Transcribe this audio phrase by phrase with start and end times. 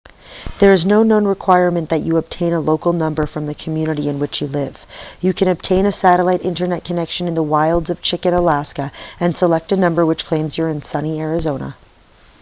[0.57, 4.17] there is also no requirement that you obtain a local number from the community in
[4.17, 4.83] which you live
[5.19, 9.71] you can obtain a satellite internet connection in the wilds of chicken alaska and select
[9.71, 11.77] a number which claims you're in sunny arizona